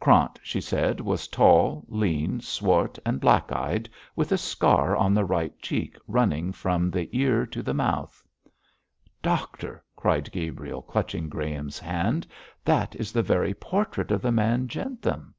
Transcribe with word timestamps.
Krant, 0.00 0.40
she 0.42 0.60
said, 0.60 0.98
was 1.00 1.28
tall, 1.28 1.84
lean, 1.86 2.40
swart 2.40 2.98
and 3.06 3.20
black 3.20 3.52
eyed, 3.52 3.88
with 4.16 4.32
a 4.32 4.36
scar 4.36 4.96
on 4.96 5.14
the 5.14 5.24
right 5.24 5.56
cheek 5.60 5.96
running 6.08 6.50
from 6.50 6.90
the 6.90 7.08
ear 7.16 7.46
to 7.46 7.62
the 7.62 7.72
mouth. 7.72 8.20
Doctor!' 9.22 9.84
cried 9.94 10.32
Gabriel, 10.32 10.82
clutching 10.82 11.28
Graham's 11.28 11.78
hand, 11.78 12.26
'that 12.64 12.96
is 12.96 13.12
the 13.12 13.22
very 13.22 13.54
portrait 13.54 14.10
of 14.10 14.22
the 14.22 14.32
man 14.32 14.66
Jentham.' 14.66 15.32